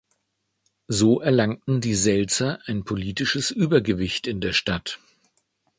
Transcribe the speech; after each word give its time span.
So 0.87 1.21
erlangten 1.21 1.79
die 1.79 1.93
Sälzer 1.93 2.59
ein 2.65 2.85
politisches 2.85 3.51
Übergewicht 3.51 4.25
in 4.25 4.41
der 4.41 4.51
Stadt. 4.51 4.99